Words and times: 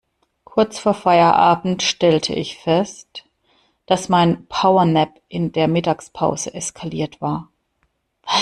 Kurz 0.45 0.79
vor 0.79 0.95
Feierabend 0.95 1.83
stellte 1.83 2.33
ich 2.33 2.57
fest, 2.57 3.23
dass 3.85 4.09
mein 4.09 4.47
Powernap 4.47 5.19
in 5.27 5.51
der 5.51 5.67
Mittagspause 5.67 6.51
eskaliert 6.55 7.21
war. 7.21 7.49